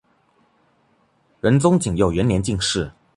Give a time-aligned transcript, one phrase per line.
[1.41, 2.91] 仁宗景佑元年进士。